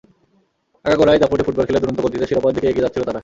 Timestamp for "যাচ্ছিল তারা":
2.85-3.19